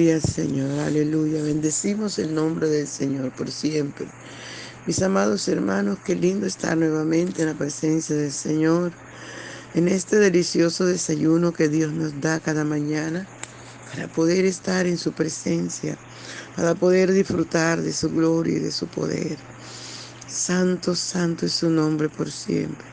Gloria 0.00 0.20
Señor, 0.22 0.78
aleluya. 0.78 1.42
Bendecimos 1.42 2.18
el 2.18 2.34
nombre 2.34 2.70
del 2.70 2.86
Señor 2.86 3.32
por 3.32 3.50
siempre. 3.50 4.06
Mis 4.86 5.02
amados 5.02 5.46
hermanos, 5.46 5.98
qué 6.02 6.14
lindo 6.14 6.46
estar 6.46 6.74
nuevamente 6.74 7.42
en 7.42 7.48
la 7.48 7.54
presencia 7.54 8.16
del 8.16 8.32
Señor, 8.32 8.92
en 9.74 9.88
este 9.88 10.16
delicioso 10.16 10.86
desayuno 10.86 11.52
que 11.52 11.68
Dios 11.68 11.92
nos 11.92 12.18
da 12.18 12.40
cada 12.40 12.64
mañana 12.64 13.28
para 13.90 14.08
poder 14.08 14.46
estar 14.46 14.86
en 14.86 14.96
su 14.96 15.12
presencia, 15.12 15.98
para 16.56 16.74
poder 16.74 17.12
disfrutar 17.12 17.82
de 17.82 17.92
su 17.92 18.08
gloria 18.08 18.56
y 18.56 18.60
de 18.60 18.72
su 18.72 18.86
poder. 18.86 19.36
Santo, 20.26 20.96
santo 20.96 21.44
es 21.44 21.52
su 21.52 21.68
nombre 21.68 22.08
por 22.08 22.30
siempre. 22.30 22.86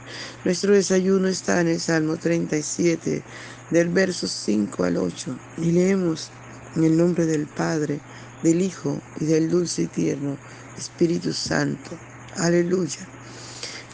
Nuestro 0.43 0.73
desayuno 0.73 1.29
está 1.29 1.61
en 1.61 1.69
el 1.69 1.79
Salmo 1.79 2.17
37, 2.17 3.23
del 3.69 3.87
verso 3.87 4.27
5 4.27 4.83
al 4.83 4.97
8, 4.97 5.39
y 5.59 5.71
leemos 5.71 6.31
en 6.75 6.83
el 6.83 6.97
nombre 6.97 7.25
del 7.25 7.47
Padre, 7.47 7.99
del 8.43 8.61
Hijo 8.61 9.01
y 9.19 9.25
del 9.25 9.49
dulce 9.49 9.83
y 9.83 9.87
tierno 9.87 10.37
Espíritu 10.77 11.33
Santo. 11.33 11.91
Aleluya. 12.35 13.07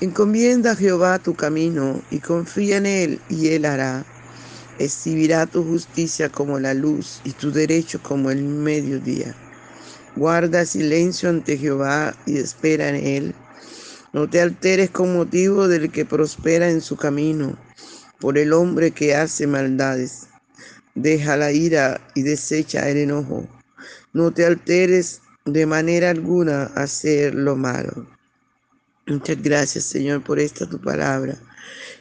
Encomienda 0.01 0.71
a 0.71 0.75
Jehová 0.75 1.19
tu 1.19 1.33
camino 1.33 2.01
y 2.11 2.19
confía 2.19 2.77
en 2.77 2.85
Él 2.85 3.21
y 3.29 3.49
Él 3.49 3.65
hará. 3.65 4.05
Exhibirá 4.79 5.45
tu 5.45 5.63
justicia 5.63 6.29
como 6.29 6.59
la 6.59 6.73
luz 6.73 7.21
y 7.23 7.31
tu 7.31 7.51
derecho 7.51 8.01
como 8.03 8.31
el 8.31 8.43
mediodía. 8.43 9.33
Guarda 10.15 10.65
silencio 10.65 11.29
ante 11.29 11.57
Jehová 11.57 12.15
y 12.25 12.37
espera 12.37 12.89
en 12.89 12.95
Él. 12.95 13.35
No 14.11 14.29
te 14.29 14.41
alteres 14.41 14.89
con 14.89 15.15
motivo 15.15 15.67
del 15.67 15.91
que 15.91 16.05
prospera 16.05 16.69
en 16.69 16.81
su 16.81 16.97
camino, 16.97 17.57
por 18.19 18.37
el 18.37 18.53
hombre 18.53 18.91
que 18.91 19.15
hace 19.15 19.47
maldades 19.47 20.27
deja 20.95 21.37
la 21.37 21.51
ira 21.51 21.99
y 22.15 22.23
desecha 22.23 22.89
el 22.89 22.97
enojo. 22.97 23.47
No 24.13 24.31
te 24.31 24.45
alteres 24.45 25.21
de 25.45 25.65
manera 25.65 26.09
alguna 26.09 26.63
a 26.75 26.83
hacer 26.83 27.35
lo 27.35 27.55
malo. 27.55 28.07
Muchas 29.07 29.41
gracias, 29.41 29.83
Señor, 29.83 30.23
por 30.23 30.39
esta 30.39 30.69
tu 30.69 30.79
palabra, 30.79 31.37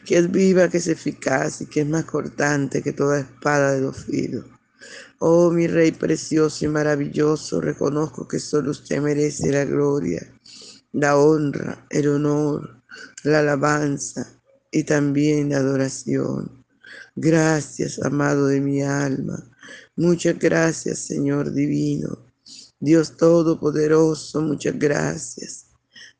que 0.04 0.18
es 0.18 0.30
viva, 0.30 0.68
que 0.68 0.78
es 0.78 0.86
eficaz 0.86 1.60
y 1.60 1.66
que 1.66 1.80
es 1.80 1.86
más 1.88 2.04
cortante 2.04 2.82
que 2.82 2.92
toda 2.92 3.20
espada 3.20 3.72
de 3.72 3.80
dos 3.80 4.04
filos. 4.04 4.44
Oh, 5.18 5.50
mi 5.50 5.66
Rey 5.66 5.92
precioso 5.92 6.64
y 6.64 6.68
maravilloso, 6.68 7.60
reconozco 7.60 8.26
que 8.26 8.38
solo 8.38 8.70
usted 8.70 9.00
merece 9.00 9.50
la 9.50 9.64
gloria, 9.64 10.20
la 10.92 11.16
honra, 11.16 11.86
el 11.90 12.08
honor, 12.08 12.82
la 13.24 13.40
alabanza 13.40 14.40
y 14.70 14.84
también 14.84 15.50
la 15.50 15.58
adoración. 15.58 16.61
Gracias, 17.14 18.02
amado 18.02 18.46
de 18.46 18.60
mi 18.60 18.82
alma. 18.82 19.50
Muchas 19.96 20.38
gracias, 20.38 21.00
Señor 21.00 21.52
divino. 21.52 22.32
Dios 22.80 23.16
Todopoderoso, 23.16 24.40
muchas 24.40 24.78
gracias. 24.78 25.66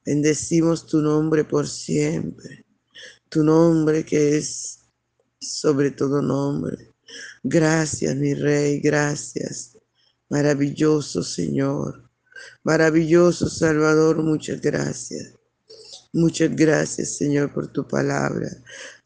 Bendecimos 0.05 0.87
tu 0.87 1.01
nombre 1.01 1.45
por 1.45 1.67
siempre. 1.69 2.65
Tu 3.29 3.43
nombre 3.43 4.05
que 4.05 4.37
es 4.37 4.81
sobre 5.41 5.91
todo 5.91 6.23
nombre. 6.23 6.93
Gracias, 7.43 8.15
mi 8.17 8.35
Rey, 8.35 8.81
gracias. 8.81 9.77
Maravilloso 10.29 11.23
Señor. 11.23 12.09
Maravilloso 12.63 13.49
Salvador, 13.49 14.23
muchas 14.23 14.61
gracias. 14.61 15.35
Muchas 16.15 16.55
gracias, 16.55 17.17
Señor, 17.17 17.55
por 17.55 17.73
tu 17.73 17.89
palabra. 17.89 18.49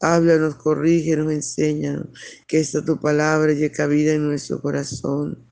Háblanos, 0.01 0.55
corrígenos, 0.55 1.31
enséñanos. 1.31 2.07
Que 2.47 2.59
esta 2.59 2.83
tu 2.83 2.99
palabra 2.99 3.53
llegue 3.53 3.71
cabida 3.71 4.13
en 4.13 4.27
nuestro 4.27 4.61
corazón. 4.61 5.47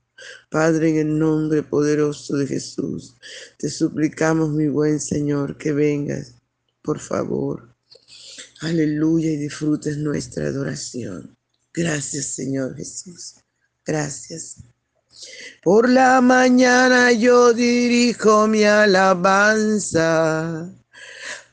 Padre, 0.50 0.90
en 0.90 0.96
el 0.96 1.18
nombre 1.18 1.62
poderoso 1.62 2.36
de 2.36 2.46
Jesús, 2.46 3.16
te 3.58 3.70
suplicamos, 3.70 4.50
mi 4.50 4.68
buen 4.68 5.00
Señor, 5.00 5.56
que 5.56 5.72
vengas, 5.72 6.34
por 6.82 7.00
favor. 7.00 7.74
Aleluya 8.60 9.30
y 9.30 9.36
disfrutes 9.36 9.96
nuestra 9.98 10.48
adoración. 10.48 11.36
Gracias, 11.72 12.26
Señor 12.26 12.76
Jesús. 12.76 13.34
Gracias. 13.84 14.62
Por 15.62 15.88
la 15.88 16.20
mañana 16.20 17.12
yo 17.12 17.54
dirijo 17.54 18.46
mi 18.46 18.64
alabanza 18.64 19.90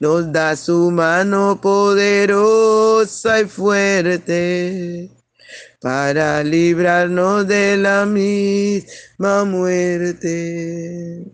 nos 0.00 0.32
da 0.32 0.56
su 0.56 0.90
mano 0.90 1.60
poderosa 1.60 3.40
y 3.40 3.44
fuerte 3.44 5.10
para 5.80 6.42
librarnos 6.42 7.46
de 7.46 7.76
la 7.76 8.06
misma 8.06 9.44
muerte. 9.44 11.30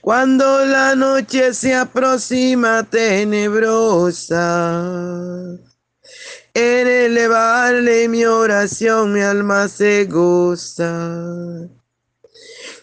Cuando 0.00 0.64
la 0.64 0.94
noche 0.94 1.52
se 1.52 1.74
aproxima 1.74 2.82
tenebrosa, 2.88 4.40
en 6.54 6.86
elevarle 6.86 8.08
mi 8.08 8.24
oración 8.24 9.12
mi 9.12 9.20
alma 9.20 9.68
se 9.68 10.06
goza 10.06 11.68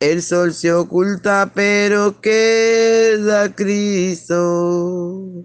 el 0.00 0.22
sol 0.22 0.52
se 0.52 0.72
oculta, 0.72 1.50
pero 1.54 2.20
queda 2.20 3.54
Cristo, 3.54 5.44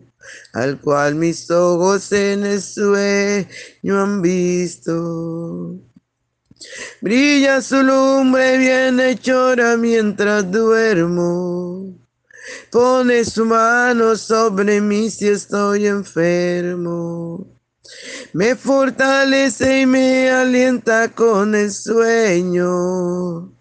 al 0.53 0.79
cual 0.81 1.15
mis 1.15 1.49
ojos 1.49 2.11
en 2.11 2.45
el 2.45 2.61
sueño 2.61 4.01
han 4.01 4.21
visto. 4.21 5.79
Brilla 7.01 7.61
su 7.61 7.81
lumbre 7.81 8.57
bien 8.57 8.99
hechora 8.99 9.77
mientras 9.77 10.51
duermo. 10.51 11.97
Pone 12.71 13.25
su 13.25 13.45
mano 13.45 14.15
sobre 14.15 14.81
mí 14.81 15.09
si 15.09 15.27
estoy 15.27 15.88
enfermo. 15.88 17.47
Me 18.33 18.56
fortalece 18.56 19.81
y 19.81 19.85
me 19.85 20.29
alienta 20.29 21.09
con 21.09 21.56
el 21.56 21.71
sueño. 21.71 23.61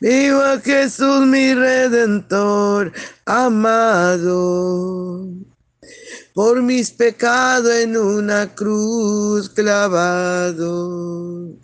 Viva 0.00 0.60
Jesús 0.60 1.26
mi 1.26 1.54
redentor 1.54 2.92
amado, 3.24 5.26
por 6.34 6.60
mis 6.62 6.90
pecados 6.90 7.72
en 7.72 7.96
una 7.96 8.54
cruz 8.54 9.48
clavado. 9.48 11.56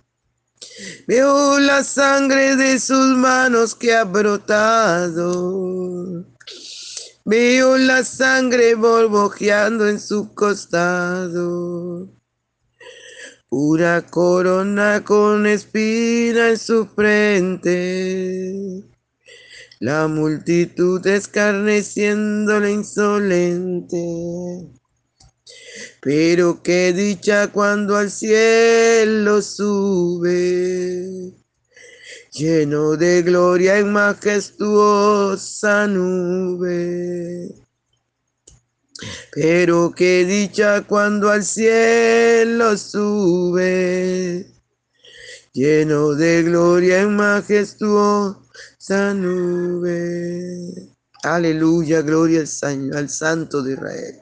Veo 1.06 1.58
la 1.58 1.84
sangre 1.84 2.56
de 2.56 2.80
sus 2.80 3.14
manos 3.16 3.74
que 3.74 3.94
ha 3.94 4.04
brotado. 4.04 6.24
Veo 7.30 7.78
la 7.78 8.02
sangre 8.02 8.74
borbojeando 8.74 9.86
en 9.88 10.00
su 10.00 10.34
costado. 10.34 12.08
Pura 13.48 14.04
corona 14.04 15.04
con 15.04 15.46
espina 15.46 16.48
en 16.48 16.58
su 16.58 16.86
frente. 16.86 18.82
La 19.78 20.08
multitud 20.08 21.06
escarneciéndole 21.06 22.72
insolente. 22.72 24.02
Pero 26.02 26.64
qué 26.64 26.92
dicha 26.92 27.52
cuando 27.52 27.96
al 27.96 28.10
cielo 28.10 29.40
sube, 29.40 31.32
lleno 32.32 32.96
de 32.96 33.22
gloria 33.22 33.78
en 33.78 33.92
majestuosa 33.92 35.86
nube. 35.86 37.54
Pero 39.32 39.92
qué 39.96 40.24
dicha 40.24 40.82
cuando 40.82 41.30
al 41.30 41.42
cielo 41.44 42.76
sube, 42.76 44.46
lleno 45.52 46.14
de 46.14 46.42
gloria 46.42 47.00
en 47.02 47.16
majestuosa 47.16 49.14
nube. 49.14 50.90
Aleluya, 51.22 52.00
gloria 52.02 52.44
al, 52.62 52.96
al 52.96 53.08
Santo 53.08 53.62
de 53.62 53.72
Israel. 53.74 54.18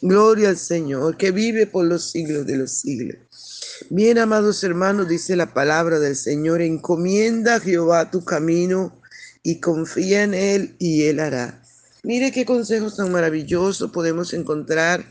Gloria 0.00 0.50
al 0.50 0.56
Señor 0.56 1.16
que 1.16 1.32
vive 1.32 1.66
por 1.66 1.86
los 1.86 2.10
siglos 2.10 2.46
de 2.46 2.56
los 2.58 2.70
siglos. 2.70 3.25
Bien, 3.90 4.18
amados 4.18 4.64
hermanos, 4.64 5.06
dice 5.06 5.36
la 5.36 5.52
palabra 5.52 5.98
del 5.98 6.16
Señor, 6.16 6.62
encomienda 6.62 7.56
a 7.56 7.60
Jehová 7.60 8.10
tu 8.10 8.24
camino 8.24 8.98
y 9.42 9.60
confía 9.60 10.22
en 10.22 10.34
Él 10.34 10.76
y 10.78 11.04
Él 11.04 11.20
hará. 11.20 11.62
Mire 12.02 12.32
qué 12.32 12.46
consejos 12.46 12.96
tan 12.96 13.12
maravillosos 13.12 13.90
podemos 13.90 14.32
encontrar 14.32 15.04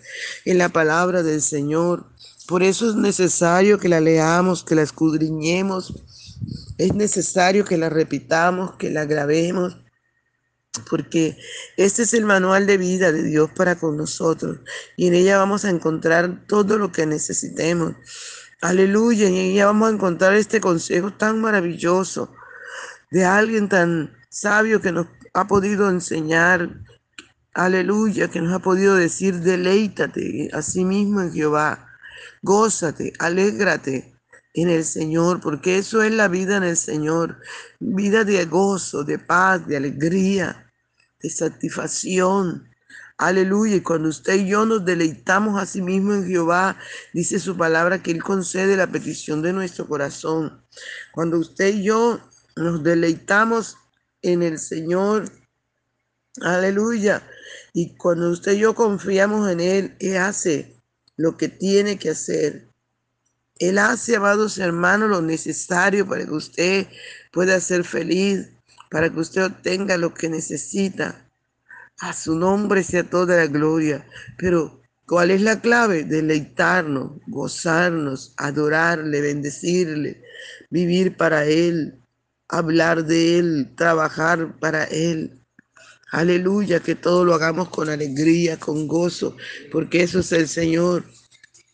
en 0.46 0.58
la 0.58 0.70
palabra 0.70 1.22
del 1.22 1.42
Señor. 1.42 2.06
Por 2.48 2.64
eso 2.64 2.90
es 2.90 2.96
necesario 2.96 3.78
que 3.78 3.90
la 3.90 4.02
leamos, 4.02 4.64
que 4.64 4.76
la 4.76 4.82
escudriñemos. 4.82 5.94
Es 6.78 6.94
necesario 6.96 7.66
que 7.66 7.78
la 7.78 7.90
repitamos, 7.90 8.76
que 8.76 8.90
la 8.90 9.06
grabemos, 9.06 9.78
porque 10.90 11.38
este 11.78 12.04
es 12.04 12.14
el 12.14 12.26
manual 12.26 12.66
de 12.66 12.78
vida 12.78 13.12
de 13.12 13.24
Dios 13.24 13.50
para 13.56 13.76
con 13.76 13.96
nosotros 13.96 14.58
y 14.98 15.08
en 15.08 15.14
ella 15.14 15.38
vamos 15.38 15.66
a 15.66 15.70
encontrar 15.70 16.46
todo 16.48 16.78
lo 16.78 16.92
que 16.92 17.06
necesitemos. 17.06 17.94
Aleluya, 18.62 19.30
y 19.30 19.38
en 19.38 19.46
ella 19.52 19.66
vamos 19.68 19.90
a 19.90 19.94
encontrar 19.94 20.34
este 20.34 20.62
consejo 20.62 21.12
tan 21.14 21.42
maravilloso 21.42 22.34
de 23.12 23.26
alguien 23.26 23.70
tan 23.70 24.16
sabio 24.30 24.82
que 24.82 24.92
nos 24.92 25.08
ha 25.34 25.48
podido 25.48 25.90
enseñar. 25.90 26.82
Aleluya, 27.54 28.30
que 28.30 28.42
nos 28.42 28.54
ha 28.54 28.60
podido 28.60 28.96
decir, 28.96 29.36
deleítate 29.42 30.50
a 30.54 30.62
sí 30.62 30.84
mismo 30.84 31.22
en 31.22 31.34
Jehová, 31.34 31.88
gózate, 32.42 33.14
alégrate 33.20 34.16
en 34.54 34.70
el 34.70 34.84
Señor, 34.84 35.42
porque 35.42 35.78
eso 35.78 36.02
es 36.02 36.12
la 36.12 36.28
vida 36.28 36.58
en 36.58 36.64
el 36.64 36.78
Señor, 36.78 37.40
vida 37.80 38.24
de 38.24 38.46
gozo, 38.46 39.04
de 39.04 39.20
paz, 39.20 39.68
de 39.68 39.78
alegría 39.78 40.66
de 41.22 41.30
satisfacción. 41.30 42.70
Aleluya. 43.18 43.78
Y 43.78 43.82
cuando 43.82 44.10
usted 44.10 44.36
y 44.36 44.48
yo 44.50 44.66
nos 44.66 44.84
deleitamos 44.84 45.62
a 45.62 45.66
sí 45.66 45.82
mismo 45.82 46.14
en 46.14 46.28
Jehová, 46.28 46.78
dice 47.14 47.40
su 47.40 47.56
palabra 47.56 48.04
que 48.04 48.12
Él 48.12 48.22
concede 48.22 48.76
la 48.76 48.88
petición 48.88 49.42
de 49.42 49.54
nuestro 49.54 49.88
corazón. 49.88 50.62
Cuando 51.14 51.40
usted 51.40 51.76
y 51.76 51.84
yo 51.84 52.20
nos 52.58 52.84
deleitamos 52.84 53.78
en 54.22 54.44
el 54.44 54.60
Señor, 54.60 55.32
aleluya. 56.42 57.26
Y 57.74 57.96
cuando 57.96 58.30
usted 58.32 58.54
y 58.54 58.60
yo 58.60 58.76
confiamos 58.76 59.50
en 59.50 59.62
Él, 59.62 59.96
Él 60.00 60.18
hace 60.18 60.76
lo 61.16 61.38
que 61.38 61.48
tiene 61.48 61.98
que 61.98 62.10
hacer. 62.10 62.70
Él 63.58 63.78
hace, 63.78 64.18
amados 64.18 64.58
hermanos, 64.58 65.10
lo 65.10 65.22
necesario 65.22 66.06
para 66.06 66.26
que 66.26 66.34
usted 66.34 66.88
pueda 67.32 67.58
ser 67.62 67.86
feliz, 67.86 68.50
para 68.92 69.10
que 69.10 69.20
usted 69.22 69.46
obtenga 69.46 69.96
lo 69.96 70.14
que 70.14 70.30
necesita. 70.30 71.25
A 72.00 72.14
su 72.14 72.38
nombre 72.38 72.84
sea 72.84 73.04
toda 73.04 73.38
la 73.38 73.48
gloria. 73.48 74.06
Pero, 74.38 74.82
¿cuál 75.08 75.32
es 75.32 75.42
la 75.42 75.62
clave? 75.62 76.04
Deleitarnos, 76.04 77.20
gozarnos, 77.28 78.34
adorarle, 78.38 79.22
bendecirle, 79.22 80.22
vivir 80.70 81.16
para 81.16 81.46
Él, 81.46 82.02
hablar 82.50 83.06
de 83.06 83.40
Él, 83.40 83.74
trabajar 83.78 84.60
para 84.60 84.84
Él. 84.86 85.42
Aleluya, 86.12 86.80
que 86.80 86.96
todo 86.96 87.26
lo 87.26 87.34
hagamos 87.34 87.70
con 87.70 87.90
alegría, 87.90 88.60
con 88.60 88.88
gozo, 88.88 89.36
porque 89.72 90.04
eso 90.04 90.20
es 90.20 90.32
el 90.32 90.48
Señor 90.48 91.04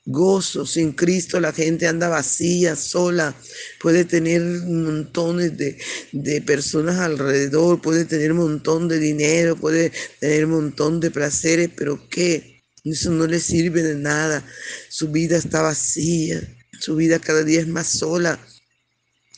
gozo. 0.05 0.65
Sin 0.65 0.93
Cristo 0.93 1.39
la 1.39 1.53
gente 1.53 1.87
anda 1.87 2.09
vacía, 2.09 2.75
sola, 2.75 3.35
puede 3.79 4.05
tener 4.05 4.41
montones 4.41 5.57
de, 5.57 5.77
de, 6.11 6.41
personas 6.41 6.99
alrededor, 6.99 7.81
puede 7.81 8.05
tener 8.05 8.31
un 8.31 8.39
montón 8.39 8.87
de 8.87 8.99
dinero, 8.99 9.55
puede 9.55 9.91
tener 10.19 10.45
un 10.45 10.51
montón 10.51 10.99
de 10.99 11.11
placeres, 11.11 11.69
pero 11.75 12.07
¿qué? 12.09 12.63
Eso 12.83 13.11
no 13.11 13.27
le 13.27 13.39
sirve 13.39 13.83
de 13.83 13.95
nada. 13.95 14.45
Su 14.89 15.09
vida 15.09 15.37
está 15.37 15.61
vacía, 15.61 16.41
su 16.79 16.95
vida 16.95 17.19
cada 17.19 17.43
día 17.43 17.59
es 17.61 17.67
más 17.67 17.87
sola. 17.87 18.39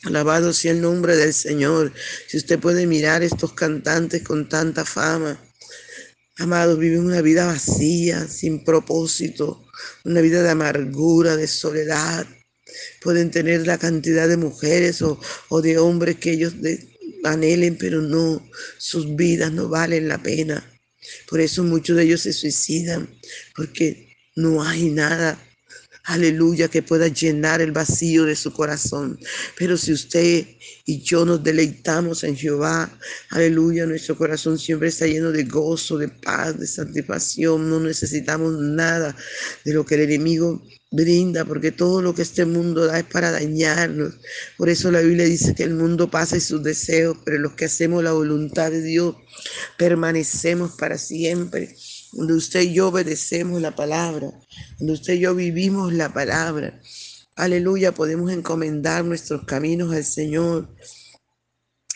Alabado 0.04 0.52
sea 0.52 0.72
el 0.72 0.82
nombre 0.82 1.16
del 1.16 1.32
Señor. 1.32 1.92
Si 2.28 2.36
usted 2.36 2.58
puede 2.58 2.86
mirar 2.86 3.22
estos 3.22 3.54
cantantes 3.54 4.22
con 4.22 4.48
tanta 4.48 4.84
fama, 4.84 5.40
amados, 6.38 6.78
viven 6.78 7.04
una 7.04 7.20
vida 7.20 7.46
vacía, 7.46 8.26
sin 8.28 8.64
propósito, 8.64 9.66
una 10.04 10.20
vida 10.20 10.42
de 10.42 10.50
amargura, 10.50 11.36
de 11.36 11.46
soledad. 11.46 12.26
Pueden 13.02 13.30
tener 13.30 13.66
la 13.66 13.78
cantidad 13.78 14.28
de 14.28 14.36
mujeres 14.36 15.02
o, 15.02 15.20
de 15.62 15.78
hombres 15.78 16.16
que 16.16 16.32
ellos 16.32 16.54
anhelen, 17.24 17.76
pero 17.78 18.00
no, 18.02 18.48
sus 18.78 19.14
vidas 19.14 19.52
no 19.52 19.68
valen 19.68 20.08
la 20.08 20.22
pena. 20.22 20.70
Por 21.28 21.40
eso 21.40 21.62
muchos 21.62 21.96
de 21.96 22.04
ellos 22.04 22.22
se 22.22 22.32
suicidan, 22.32 23.08
porque 23.54 24.16
no 24.36 24.62
hay 24.62 24.90
nada 24.90 25.38
aleluya, 26.04 26.68
que 26.68 26.82
pueda 26.82 27.08
llenar 27.08 27.60
el 27.60 27.72
vacío 27.72 28.24
de 28.24 28.36
su 28.36 28.52
corazón. 28.52 29.18
Pero 29.58 29.76
si 29.76 29.92
usted 29.92 30.46
y 30.84 31.02
yo 31.02 31.24
nos 31.24 31.42
deleitamos 31.42 32.24
en 32.24 32.36
Jehová, 32.36 32.90
aleluya, 33.30 33.86
nuestro 33.86 34.16
corazón 34.16 34.58
siempre 34.58 34.88
está 34.88 35.06
lleno 35.06 35.32
de 35.32 35.44
gozo, 35.44 35.98
de 35.98 36.08
paz, 36.08 36.58
de 36.58 36.66
satisfacción. 36.66 37.68
No 37.70 37.80
necesitamos 37.80 38.54
nada 38.60 39.16
de 39.64 39.72
lo 39.72 39.84
que 39.84 39.94
el 39.94 40.02
enemigo 40.02 40.62
brinda, 40.90 41.44
porque 41.44 41.72
todo 41.72 42.02
lo 42.02 42.14
que 42.14 42.22
este 42.22 42.44
mundo 42.44 42.86
da 42.86 42.98
es 42.98 43.04
para 43.04 43.30
dañarnos. 43.30 44.14
Por 44.56 44.68
eso 44.68 44.90
la 44.90 45.00
Biblia 45.00 45.24
dice 45.24 45.54
que 45.54 45.64
el 45.64 45.74
mundo 45.74 46.10
pasa 46.10 46.36
y 46.36 46.40
sus 46.40 46.62
deseos, 46.62 47.16
pero 47.24 47.38
los 47.38 47.54
que 47.54 47.64
hacemos 47.64 48.04
la 48.04 48.12
voluntad 48.12 48.70
de 48.70 48.82
Dios 48.82 49.16
permanecemos 49.76 50.72
para 50.76 50.98
siempre 50.98 51.74
donde 52.14 52.34
usted 52.34 52.62
y 52.62 52.74
yo 52.74 52.88
obedecemos 52.88 53.60
la 53.60 53.74
palabra, 53.74 54.32
donde 54.78 54.92
usted 54.92 55.14
y 55.14 55.20
yo 55.20 55.34
vivimos 55.34 55.92
la 55.92 56.12
palabra. 56.12 56.80
Aleluya, 57.36 57.92
podemos 57.92 58.30
encomendar 58.30 59.04
nuestros 59.04 59.44
caminos 59.44 59.92
al 59.92 60.04
Señor 60.04 60.68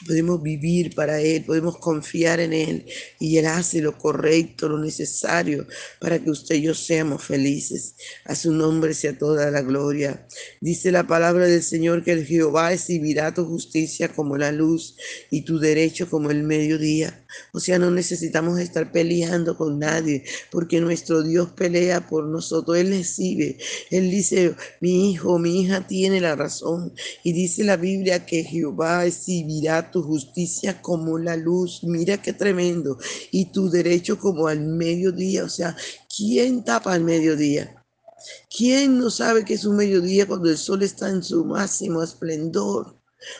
Podemos 0.07 0.43
vivir 0.43 0.95
para 0.95 1.21
Él, 1.21 1.45
podemos 1.45 1.79
confiar 1.79 2.39
en 2.39 2.53
Él 2.53 2.87
y 3.19 3.37
Él 3.39 3.47
hace 3.47 3.81
lo 3.81 3.99
correcto, 3.99 4.69
lo 4.69 4.79
necesario 4.79 5.67
para 6.01 6.19
que 6.19 6.31
usted 6.31 6.55
y 6.57 6.63
yo 6.63 6.75
seamos 6.75 7.25
felices. 7.25 7.95
A 8.25 8.35
su 8.35 8.53
nombre 8.53 8.95
sea 8.95 9.19
toda 9.19 9.51
la 9.51 9.63
gloria. 9.63 10.27
Dice 10.61 10.93
la 10.93 11.07
palabra 11.07 11.47
del 11.47 11.63
Señor 11.63 12.05
que 12.05 12.13
el 12.13 12.25
Jehová 12.27 12.73
exhibirá 12.73 13.35
tu 13.35 13.45
justicia 13.45 14.09
como 14.09 14.37
la 14.37 14.53
luz 14.53 14.97
y 15.31 15.43
tu 15.43 15.59
derecho 15.59 16.09
como 16.09 16.31
el 16.31 16.45
mediodía. 16.45 17.25
O 17.53 17.61
sea, 17.61 17.79
no 17.79 17.91
necesitamos 17.91 18.59
estar 18.59 18.93
peleando 18.93 19.57
con 19.57 19.79
nadie 19.79 20.25
porque 20.51 20.81
nuestro 20.81 21.23
Dios 21.23 21.51
pelea 21.51 22.07
por 22.07 22.25
nosotros. 22.25 22.79
Él 22.79 22.93
exhibe. 22.93 23.59
Él 23.91 24.11
dice, 24.11 24.55
mi 24.81 25.11
hijo, 25.11 25.39
mi 25.39 25.63
hija 25.63 25.87
tiene 25.87 26.21
la 26.21 26.37
razón. 26.37 26.93
Y 27.25 27.33
dice 27.33 27.65
la 27.65 27.77
Biblia 27.77 28.25
que 28.25 28.45
Jehová 28.45 29.07
exhibirá 29.07 29.88
tu 29.91 30.03
justicia 30.03 30.81
como 30.83 31.19
la 31.19 31.37
luz, 31.37 31.81
mira 31.83 32.21
qué 32.21 32.33
tremendo, 32.33 32.99
y 33.31 33.47
tu 33.53 33.71
derecho 33.71 34.19
como 34.19 34.49
al 34.49 34.61
mediodía, 34.61 35.45
o 35.45 35.49
sea, 35.49 35.77
¿quién 36.15 36.65
tapa 36.65 36.93
al 36.95 37.05
mediodía? 37.05 37.75
¿Quién 38.55 38.99
no 38.99 39.11
sabe 39.11 39.45
que 39.45 39.55
es 39.55 39.65
un 39.65 39.77
mediodía 39.77 40.27
cuando 40.27 40.51
el 40.51 40.59
sol 40.59 40.83
está 40.83 41.09
en 41.09 41.23
su 41.23 41.45
máximo 41.45 42.03
esplendor? 42.03 42.99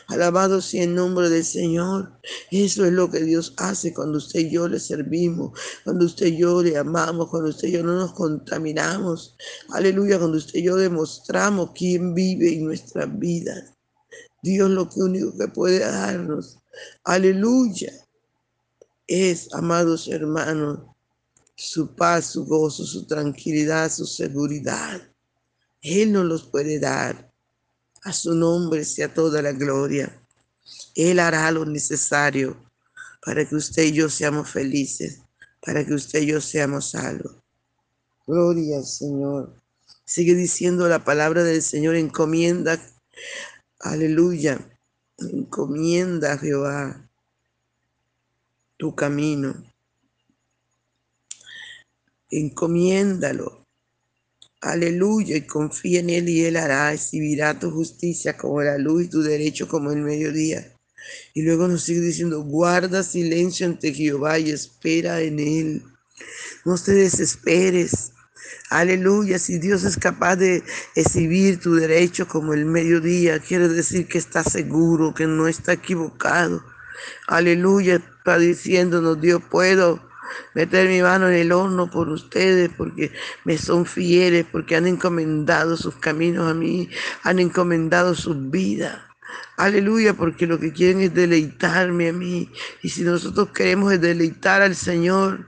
Alabado 0.09 0.61
sea 0.61 0.85
el 0.85 0.95
nombre 0.95 1.29
del 1.31 1.45
Señor. 1.45 2.13
Eso 2.51 2.85
es 2.85 2.93
lo 2.93 3.11
que 3.11 3.21
Dios 3.21 3.55
hace 3.59 3.95
cuando 3.95 4.19
usted 4.19 4.41
y 4.41 4.51
yo 4.51 4.69
le 4.69 4.81
servimos, 4.81 5.59
cuando 5.85 6.07
usted 6.07 6.27
y 6.27 6.39
yo 6.39 6.63
le 6.63 6.77
amamos, 6.77 7.29
cuando 7.29 7.51
usted 7.51 7.69
y 7.69 7.73
yo 7.73 7.83
no 7.85 7.95
nos 7.95 8.13
contaminamos. 8.13 9.37
Aleluya, 9.71 10.19
cuando 10.19 10.39
usted 10.39 10.59
y 10.59 10.65
yo 10.65 10.77
demostramos 10.77 11.71
quién 11.75 12.15
vive 12.15 12.55
en 12.55 12.65
nuestras 12.65 13.19
vidas. 13.19 13.78
Dios 14.43 14.71
lo 14.71 14.89
único 14.97 15.37
que 15.37 15.49
puede 15.49 15.81
darnos, 15.81 16.59
aleluya, 17.05 17.93
es, 19.07 19.53
amados 19.53 20.07
hermanos, 20.09 20.81
su 21.57 21.95
paz, 21.97 22.27
su 22.27 22.45
gozo, 22.45 22.85
su 22.85 23.07
tranquilidad, 23.07 23.91
su 23.91 24.07
seguridad. 24.07 25.03
Él 25.83 26.13
nos 26.13 26.25
los 26.25 26.45
puede 26.45 26.79
dar. 26.79 27.33
A 28.05 28.13
su 28.13 28.33
nombre 28.35 28.85
sea 28.85 29.13
toda 29.13 29.43
la 29.43 29.53
gloria. 29.53 30.23
Él 30.95 31.19
hará 31.19 31.51
lo 31.51 31.65
necesario 31.65 32.57
para 33.25 33.45
que 33.49 33.57
usted 33.57 33.85
y 33.85 33.93
yo 33.93 34.09
seamos 34.09 34.49
felices, 34.49 35.21
para 35.61 35.85
que 35.85 35.95
usted 35.95 36.23
y 36.23 36.27
yo 36.27 36.41
seamos 36.41 36.91
salvos. 36.91 37.35
Gloria 38.27 38.79
al 38.79 38.87
Señor. 38.87 39.55
Sigue 40.05 40.35
diciendo 40.35 40.89
la 40.89 41.05
palabra 41.05 41.43
del 41.43 41.63
Señor, 41.63 41.97
encomienda, 41.97 42.81
aleluya, 43.81 44.59
encomienda 45.19 46.33
a 46.33 46.39
Jehová 46.39 47.09
tu 48.77 48.95
camino. 48.95 49.55
Encomiéndalo. 52.31 53.67
Aleluya, 54.61 55.37
y 55.37 55.47
confía 55.47 56.01
en 56.01 56.11
Él 56.11 56.29
y 56.29 56.45
Él 56.45 56.57
hará, 56.57 56.93
exhibirá 56.93 57.59
tu 57.59 57.71
justicia 57.71 58.37
como 58.37 58.61
la 58.61 58.77
luz 58.77 59.05
y 59.05 59.09
tu 59.09 59.23
derecho 59.23 59.69
como 59.69 59.93
el 59.93 60.01
mediodía. 60.01 60.75
Y 61.33 61.43
luego 61.43 61.69
nos 61.69 61.85
sigue 61.85 62.01
diciendo, 62.01 62.43
guarda 62.43 63.03
silencio 63.03 63.67
ante 63.67 63.95
Jehová 63.95 64.39
y 64.39 64.51
espera 64.51 65.21
en 65.21 65.39
Él. 65.39 65.85
No 66.65 66.77
te 66.77 66.93
desesperes. 66.93 68.13
Aleluya, 68.71 69.39
si 69.39 69.59
Dios 69.59 69.85
es 69.85 69.97
capaz 69.97 70.37
de 70.37 70.63
exhibir 70.95 71.59
tu 71.61 71.75
derecho 71.75 72.29
como 72.29 72.53
el 72.55 72.65
mediodía, 72.67 73.39
quiere 73.39 73.69
decir 73.69 74.07
que 74.07 74.19
está 74.19 74.43
seguro, 74.43 75.15
que 75.15 75.27
no 75.27 75.49
está 75.49 75.73
equivocado. 75.73 76.63
Aleluya, 77.27 77.97
está 77.97 78.39
diciéndonos, 78.39 79.21
Dios 79.21 79.43
puedo 79.51 80.01
meter 80.55 80.89
mi 80.89 81.01
mano 81.01 81.29
en 81.29 81.35
el 81.35 81.53
horno 81.53 81.91
por 81.91 82.09
ustedes, 82.09 82.71
porque 82.77 83.13
me 83.45 83.57
son 83.59 83.87
fieles, 83.87 84.47
porque 84.51 84.77
han 84.77 84.87
encomendado 84.87 85.77
sus 85.77 85.97
caminos 85.97 86.51
a 86.51 86.55
mí, 86.55 86.91
han 87.23 87.39
encomendado 87.39 88.15
sus 88.15 88.51
vidas. 88.51 88.99
Aleluya, 89.57 90.15
porque 90.15 90.47
lo 90.47 90.59
que 90.59 90.73
quieren 90.73 91.01
es 91.01 91.15
deleitarme 91.15 92.09
a 92.09 92.13
mí. 92.13 92.51
Y 92.83 92.89
si 92.91 93.03
nosotros 93.03 93.51
queremos 93.51 93.99
deleitar 94.01 94.63
al 94.63 94.75
Señor, 94.75 95.47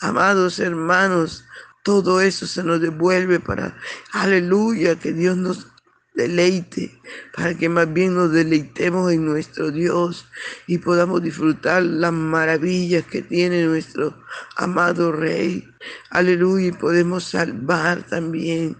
amados 0.00 0.58
hermanos, 0.58 1.44
todo 1.82 2.20
eso 2.20 2.46
se 2.46 2.62
nos 2.62 2.80
devuelve 2.80 3.40
para, 3.40 3.76
aleluya, 4.12 4.96
que 4.96 5.12
Dios 5.12 5.36
nos 5.36 5.66
deleite, 6.14 7.00
para 7.34 7.56
que 7.56 7.68
más 7.68 7.92
bien 7.92 8.14
nos 8.14 8.32
deleitemos 8.32 9.12
en 9.12 9.24
nuestro 9.24 9.70
Dios 9.70 10.26
y 10.66 10.78
podamos 10.78 11.22
disfrutar 11.22 11.82
las 11.82 12.12
maravillas 12.12 13.04
que 13.06 13.22
tiene 13.22 13.64
nuestro 13.64 14.22
amado 14.56 15.12
Rey. 15.12 15.66
Aleluya, 16.10 16.68
y 16.68 16.72
podemos 16.72 17.24
salvar 17.24 18.06
también, 18.06 18.76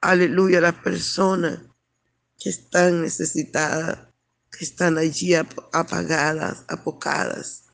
aleluya, 0.00 0.58
a 0.58 0.62
las 0.62 0.74
personas 0.74 1.60
que 2.38 2.50
están 2.50 3.02
necesitadas, 3.02 4.08
que 4.50 4.64
están 4.64 4.98
allí 4.98 5.34
apagadas, 5.34 6.64
apocadas. 6.68 7.64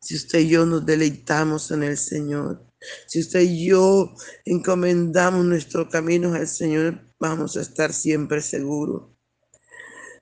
Si 0.00 0.14
usted 0.14 0.38
y 0.38 0.50
yo 0.50 0.64
nos 0.64 0.86
deleitamos 0.86 1.72
en 1.72 1.82
el 1.82 1.96
Señor, 1.96 2.65
si 3.06 3.20
usted 3.20 3.40
y 3.40 3.66
yo 3.66 4.14
encomendamos 4.44 5.44
nuestros 5.44 5.88
caminos 5.88 6.34
al 6.34 6.48
Señor, 6.48 7.00
vamos 7.18 7.56
a 7.56 7.62
estar 7.62 7.92
siempre 7.92 8.40
seguros. 8.42 9.16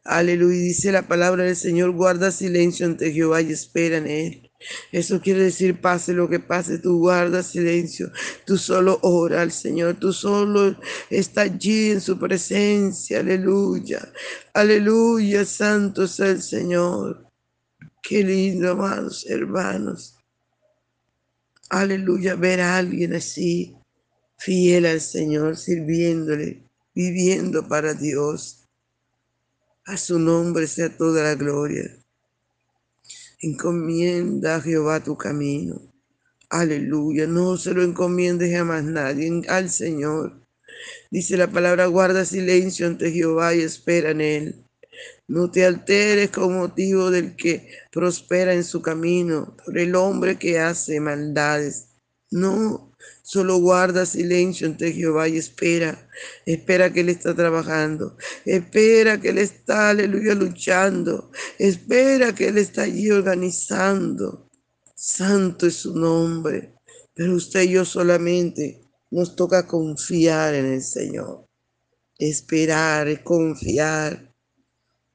Aleluya, 0.05 0.61
dice 0.61 0.93
la 0.93 1.09
palabra 1.09 1.45
del 1.45 1.57
Señor, 1.57 1.93
guarda 1.93 2.31
silencio 2.31 2.85
ante 2.85 3.13
Jehová 3.13 3.41
y 3.41 3.53
espera 3.53 3.97
en 3.97 4.07
Él. 4.07 4.51
Eso 4.93 5.21
quiere 5.21 5.45
decir, 5.45 5.81
pase 5.81 6.13
lo 6.13 6.29
que 6.29 6.41
pase, 6.41 6.79
tú 6.79 6.99
guarda 6.99 7.43
silencio, 7.43 8.11
tú 8.47 8.57
solo 8.57 8.99
ora 9.03 9.43
al 9.43 9.53
Señor, 9.53 9.97
tú 9.97 10.13
solo 10.13 10.77
está 11.11 11.43
allí 11.43 11.91
en 11.91 12.01
su 12.01 12.19
presencia, 12.19 13.21
aleluya, 13.21 14.13
aleluya, 14.53 15.45
santo 15.45 16.07
sea 16.07 16.29
el 16.29 16.43
Señor. 16.43 17.31
Qué 18.03 18.23
lindo, 18.23 18.73
amados 18.73 19.25
hermanos. 19.27 20.14
Aleluya, 21.77 22.37
ver 22.37 22.61
a 22.61 22.77
alguien 22.77 23.15
así, 23.15 23.77
fiel 24.39 24.87
al 24.87 25.01
Señor, 25.01 25.57
sirviéndole, 25.57 26.63
viviendo 26.95 27.67
para 27.67 27.95
Dios. 27.95 28.69
A 29.85 29.97
su 29.97 30.21
nombre 30.21 30.69
sea 30.69 30.97
toda 30.97 31.25
la 31.25 31.35
gloria. 31.35 31.91
Encomienda 33.41 34.55
a 34.55 34.61
Jehová 34.61 35.03
tu 35.03 35.17
camino. 35.17 35.83
Aleluya. 36.49 37.27
No 37.27 37.57
se 37.57 37.75
lo 37.75 37.83
encomiende 37.83 38.55
jamás 38.57 38.85
nadie 38.85 39.43
al 39.49 39.69
Señor. 39.69 40.47
Dice 41.11 41.37
la 41.37 41.51
palabra, 41.51 41.87
guarda 41.87 42.25
silencio 42.25 42.87
ante 42.87 43.11
Jehová 43.11 43.53
y 43.53 43.63
espera 43.63 44.13
en 44.13 44.21
él. 44.21 44.64
No 45.29 45.51
te 45.51 45.65
alteres 45.65 46.31
con 46.31 46.55
motivo 46.55 47.11
del 47.11 47.37
que 47.37 47.69
prospera 47.91 48.55
en 48.55 48.65
su 48.65 48.83
camino, 48.83 49.57
por 49.65 49.79
el 49.79 49.95
hombre 49.95 50.39
que 50.39 50.59
hace 50.59 51.01
maldades. 51.01 51.89
No, 52.31 52.95
Solo 53.23 53.59
guarda 53.59 54.05
silencio 54.05 54.67
ante 54.67 54.93
Jehová 54.93 55.29
y 55.29 55.39
espera. 55.39 56.09
Espera 56.45 56.93
que 56.93 57.01
Él 57.01 57.09
está 57.09 57.35
trabajando. 57.35 58.17
Espera 58.45 59.19
que 59.19 59.31
Él 59.31 59.39
está, 59.39 59.91
aleluya, 59.91 60.35
luchando. 60.35 61.31
Espera 61.59 62.35
que 62.35 62.49
Él 62.49 62.59
está 62.59 62.83
allí 62.83 63.11
organizando. 63.11 64.51
Santo 64.95 65.67
es 65.67 65.77
su 65.77 65.99
nombre. 65.99 66.75
Pero 67.15 67.35
usted 67.35 67.63
y 67.63 67.71
yo 67.71 67.85
solamente 67.87 68.83
nos 69.11 69.35
toca 69.35 69.67
confiar 69.67 70.55
en 70.55 70.67
el 70.67 70.83
Señor. 70.83 71.47
Esperar, 72.19 73.23
confiar. 73.23 74.34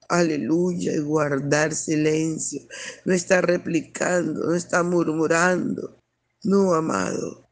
Aleluya, 0.09 0.93
y 0.93 0.99
guardar 0.99 1.73
silencio. 1.73 2.61
No 3.05 3.13
está 3.13 3.41
replicando, 3.41 4.47
no 4.47 4.55
está 4.55 4.81
murmurando. 4.81 5.99
No, 6.43 6.73
amado. 6.73 7.47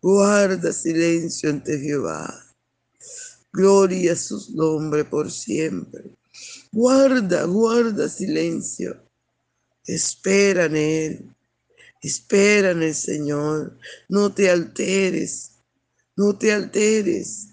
Guarda 0.00 0.72
silencio 0.72 1.50
ante 1.50 1.80
Jehová. 1.80 2.32
Gloria 3.52 4.12
a 4.12 4.16
su 4.16 4.54
nombre 4.54 5.04
por 5.04 5.32
siempre. 5.32 6.04
Guarda, 6.70 7.44
guarda 7.44 8.08
silencio. 8.08 9.02
Espera 9.84 10.66
en 10.66 10.76
Él. 10.76 11.36
Espera 12.02 12.70
en 12.70 12.84
el 12.84 12.94
Señor. 12.94 13.78
No 14.08 14.32
te 14.32 14.48
alteres. 14.48 15.52
No 16.16 16.38
te 16.38 16.52
alteres. 16.52 17.48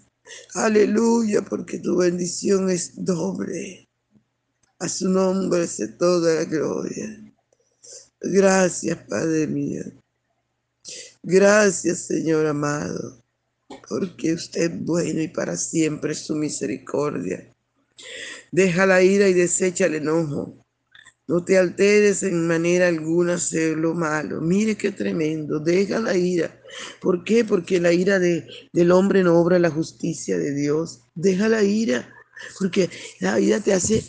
Aleluya, 0.54 1.42
porque 1.42 1.80
tu 1.80 1.96
bendición 1.96 2.70
es 2.70 2.92
doble. 2.94 3.83
A 4.78 4.88
su 4.88 5.08
nombre 5.08 5.66
se 5.66 5.88
toda 5.88 6.34
la 6.34 6.44
gloria. 6.44 7.20
Gracias, 8.20 8.98
Padre 9.08 9.46
mío. 9.46 9.82
Gracias, 11.22 12.00
Señor 12.06 12.46
amado, 12.46 13.22
porque 13.88 14.34
usted 14.34 14.72
es 14.72 14.84
bueno 14.84 15.22
y 15.22 15.28
para 15.28 15.56
siempre 15.56 16.12
es 16.12 16.20
su 16.20 16.34
misericordia. 16.34 17.50
Deja 18.50 18.86
la 18.86 19.02
ira 19.02 19.28
y 19.28 19.32
desecha 19.32 19.86
el 19.86 19.96
enojo. 19.96 20.54
No 21.26 21.42
te 21.42 21.56
alteres 21.56 22.22
en 22.22 22.46
manera 22.46 22.88
alguna 22.88 23.34
hacer 23.34 23.78
lo 23.78 23.94
malo. 23.94 24.40
Mire 24.42 24.76
qué 24.76 24.92
tremendo. 24.92 25.58
Deja 25.58 25.98
la 25.98 26.16
ira. 26.16 26.60
¿Por 27.00 27.24
qué? 27.24 27.44
Porque 27.44 27.80
la 27.80 27.92
ira 27.92 28.18
de, 28.18 28.46
del 28.72 28.92
hombre 28.92 29.22
no 29.22 29.40
obra 29.40 29.58
la 29.58 29.70
justicia 29.70 30.36
de 30.36 30.54
Dios. 30.54 31.00
Deja 31.14 31.48
la 31.48 31.62
ira. 31.62 32.13
Porque 32.58 32.90
la 33.20 33.38
ira 33.40 33.60
te 33.60 33.72
hace, 33.72 34.04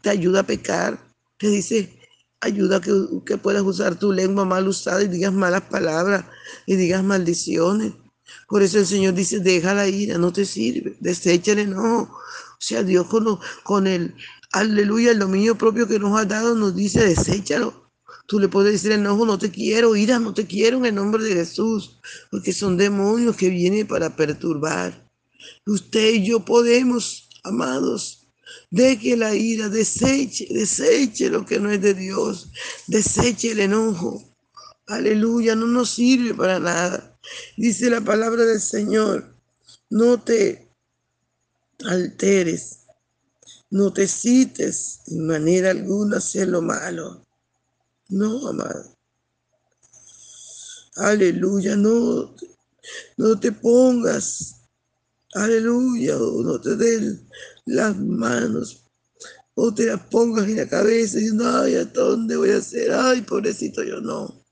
te 0.00 0.10
ayuda 0.10 0.40
a 0.40 0.46
pecar. 0.46 0.98
Te 1.38 1.48
dice, 1.48 1.98
ayuda 2.40 2.80
que, 2.80 2.92
que 3.24 3.36
puedas 3.36 3.62
usar 3.62 3.98
tu 3.98 4.12
lengua 4.12 4.44
mal 4.44 4.68
usada 4.68 5.02
y 5.02 5.08
digas 5.08 5.32
malas 5.32 5.62
palabras 5.62 6.24
y 6.66 6.76
digas 6.76 7.02
maldiciones. 7.02 7.92
Por 8.48 8.62
eso 8.62 8.78
el 8.78 8.86
Señor 8.86 9.14
dice, 9.14 9.40
deja 9.40 9.74
la 9.74 9.88
ira, 9.88 10.18
no 10.18 10.32
te 10.32 10.44
sirve, 10.44 10.96
deséchale, 11.00 11.66
no. 11.66 12.02
O 12.02 12.62
sea, 12.62 12.82
Dios 12.82 13.06
con, 13.06 13.38
con 13.62 13.86
el, 13.86 14.14
aleluya, 14.52 15.12
el 15.12 15.18
dominio 15.18 15.56
propio 15.56 15.86
que 15.86 15.98
nos 15.98 16.18
ha 16.18 16.24
dado 16.24 16.54
nos 16.54 16.74
dice, 16.74 17.04
deséchalo. 17.04 17.90
Tú 18.26 18.38
le 18.38 18.48
puedes 18.48 18.72
decir 18.72 18.92
enojo, 18.92 19.26
no 19.26 19.38
te 19.38 19.50
quiero, 19.50 19.96
ira, 19.96 20.20
no 20.20 20.32
te 20.32 20.46
quiero 20.46 20.78
en 20.78 20.86
el 20.86 20.94
nombre 20.94 21.24
de 21.24 21.34
Jesús, 21.34 21.98
porque 22.30 22.52
son 22.52 22.76
demonios 22.76 23.34
que 23.34 23.50
vienen 23.50 23.88
para 23.88 24.14
perturbar. 24.14 25.10
Usted 25.66 26.14
y 26.14 26.26
yo 26.26 26.44
podemos, 26.44 27.28
amados, 27.44 28.20
Deje 28.70 29.16
la 29.16 29.34
ira, 29.34 29.68
deseche, 29.68 30.46
deseche 30.50 31.28
lo 31.28 31.44
que 31.44 31.60
no 31.60 31.70
es 31.70 31.80
de 31.80 31.94
Dios, 31.94 32.50
deseche 32.86 33.52
el 33.52 33.60
enojo. 33.60 34.24
Aleluya, 34.86 35.54
no 35.54 35.66
nos 35.66 35.90
sirve 35.90 36.34
para 36.34 36.58
nada. 36.58 37.18
Dice 37.56 37.90
la 37.90 38.00
palabra 38.00 38.44
del 38.44 38.60
Señor, 38.60 39.36
no 39.88 40.20
te 40.20 40.68
alteres 41.84 42.78
No 43.70 43.92
te 43.92 44.08
cites 44.08 45.00
en 45.06 45.26
manera 45.28 45.70
alguna 45.70 46.16
hacer 46.16 46.48
lo 46.48 46.60
malo. 46.60 47.24
No, 48.08 48.48
amado. 48.48 48.96
Aleluya, 50.96 51.76
no, 51.76 52.34
no 53.16 53.38
te 53.38 53.52
pongas. 53.52 54.59
Aleluya, 55.34 56.16
no 56.16 56.60
te 56.60 56.76
den 56.76 57.28
las 57.66 57.96
manos. 57.96 58.84
O 59.54 59.72
te 59.72 59.86
las 59.86 60.00
pongas 60.06 60.48
en 60.48 60.56
la 60.56 60.68
cabeza 60.68 61.18
no, 61.34 61.46
ay, 61.58 61.76
¿a 61.76 61.84
dónde 61.84 62.36
voy 62.36 62.50
a 62.50 62.58
hacer? 62.58 62.92
Ay, 62.92 63.22
pobrecito, 63.22 63.82
yo 63.82 64.00
no. 64.00 64.42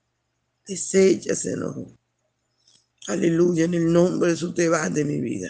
no. 1.57 1.99
Aleluya, 3.07 3.65
en 3.65 3.75
el 3.75 3.93
nombre 3.93 4.31
de 4.31 4.37
su 4.37 4.53
te 4.53 4.69
vas 4.69 4.93
de 4.93 5.05
mi 5.05 5.21
vida. 5.21 5.49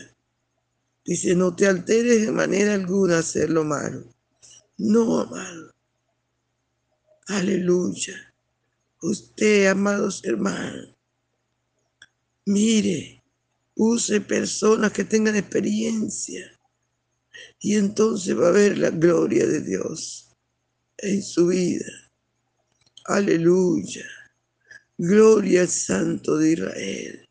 Dice, 1.05 1.35
no 1.35 1.57
te 1.57 1.67
alteres 1.67 2.27
de 2.27 2.33
manera 2.33 2.75
alguna 2.75 3.19
hacer 3.19 3.51
lo 3.51 3.65
malo. 3.65 4.05
No, 4.77 5.21
amado. 5.21 5.75
Aleluya. 7.27 8.15
Usted, 9.03 9.67
amados 9.67 10.23
hermanos, 10.25 10.95
mire, 12.47 13.18
use 13.79 14.21
personas 14.21 14.93
que 14.93 15.05
tengan 15.05 15.37
experiencia 15.37 16.53
y 17.61 17.77
entonces 17.77 18.37
va 18.37 18.49
a 18.49 18.53
ver 18.53 18.77
la 18.77 18.91
gloria 18.91 19.47
de 19.47 19.61
Dios 19.61 20.33
en 20.99 21.23
su 21.23 21.47
vida. 21.47 21.87
Aleluya. 23.05 24.05
Gloria 24.99 25.63
al 25.63 25.69
Santo 25.69 26.37
de 26.39 26.53
Israel. 26.53 27.29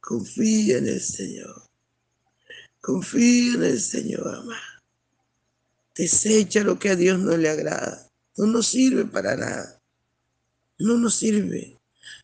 Confía 0.00 0.78
en 0.78 0.88
el 0.88 1.00
Señor. 1.00 1.62
Confía 2.80 3.54
en 3.54 3.62
el 3.64 3.80
Señor, 3.80 4.28
amado. 4.28 4.60
Desecha 5.96 6.62
lo 6.62 6.78
que 6.78 6.90
a 6.90 6.96
Dios 6.96 7.18
no 7.18 7.36
le 7.36 7.48
agrada. 7.48 8.06
No 8.36 8.46
nos 8.46 8.66
sirve 8.68 9.06
para 9.06 9.34
nada. 9.36 9.80
No 10.78 10.98
nos 10.98 11.14
sirve. 11.14 11.78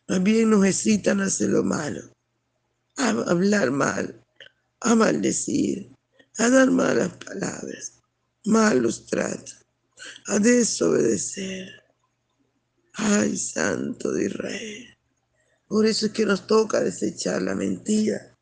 Más 0.07 0.21
bien 0.21 0.51
nos 0.51 0.63
excitan 0.65 1.21
a 1.21 1.25
hacer 1.25 1.49
lo 1.49 1.63
malo. 1.63 2.16
A 2.97 3.09
hablar 3.09 3.71
mal. 3.71 4.23
A 4.81 4.95
maldecir. 4.95 5.95
A 6.37 6.49
dar 6.49 6.69
malas 6.71 7.13
palabras. 7.25 7.93
Malos 8.45 9.05
tratos. 9.07 9.65
A 10.27 10.39
desobedecer. 10.39 11.83
Ay, 12.93 13.37
Santo 13.37 14.11
de 14.11 14.25
Israel. 14.25 14.97
Por 15.67 15.85
eso 15.85 16.07
es 16.07 16.11
que 16.11 16.25
nos 16.25 16.47
toca 16.47 16.81
desechar 16.81 17.41
la 17.41 17.55
mentira 17.55 18.37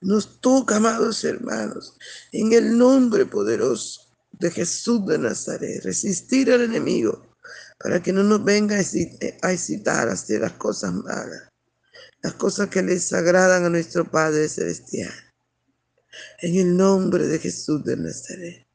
nos 0.00 0.40
toca, 0.40 0.76
amados 0.76 1.24
hermanos, 1.24 1.96
en 2.32 2.52
el 2.52 2.76
nombre 2.78 3.26
poderoso 3.26 4.02
de 4.32 4.50
Jesús 4.50 5.04
de 5.06 5.18
Nazaret, 5.18 5.82
resistir 5.84 6.52
al 6.52 6.62
enemigo 6.62 7.26
para 7.78 8.02
que 8.02 8.12
no 8.12 8.22
nos 8.22 8.44
venga 8.44 8.76
a 8.76 9.52
excitar 9.52 10.08
a 10.08 10.12
hacer 10.12 10.40
las 10.40 10.52
cosas 10.52 10.92
malas, 10.92 11.48
las 12.22 12.34
cosas 12.34 12.68
que 12.68 12.82
les 12.82 13.12
agradan 13.12 13.64
a 13.64 13.70
nuestro 13.70 14.10
Padre 14.10 14.48
Celestial. 14.48 15.12
En 16.40 16.56
el 16.56 16.76
nombre 16.76 17.26
de 17.26 17.38
Jesús 17.38 17.84
de 17.84 17.96
Nazaret. 17.96 18.66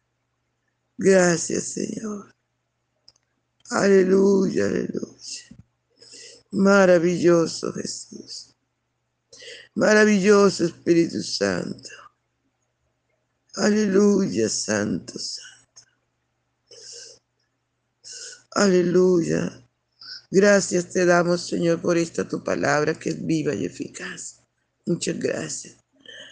Gracias, 0.97 1.63
Señor. 1.63 2.33
Aleluya, 3.69 4.65
aleluya. 4.65 5.57
Maravilloso 6.51 7.73
Jesús. 7.73 8.55
Maravilloso 9.75 10.65
Espíritu 10.65 11.21
Santo. 11.23 11.89
Aleluya, 13.55 14.49
Santo, 14.49 15.17
Santo. 15.17 15.81
Aleluya. 18.51 19.62
Gracias 20.35 20.89
te 20.89 21.05
damos, 21.05 21.45
Señor, 21.45 21.79
por 21.79 21.95
esta 21.95 22.27
tu 22.27 22.43
palabra 22.43 22.95
que 22.95 23.09
es 23.09 23.23
viva 23.23 23.53
y 23.53 23.65
eficaz. 23.65 24.41
Muchas 24.87 25.19
gracias. 25.19 25.77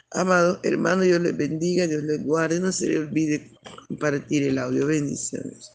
Amado 0.10 0.60
hermano, 0.64 1.04
Dios 1.04 1.22
les 1.22 1.38
bendiga, 1.38 1.86
Dios 1.86 2.02
les 2.02 2.24
guarde. 2.26 2.60
No 2.60 2.72
se 2.72 2.88
le 2.88 2.98
olvide 2.98 3.52
compartir 3.88 4.42
el 4.42 4.58
audio. 4.58 4.88
Bendiciones. 4.88 5.72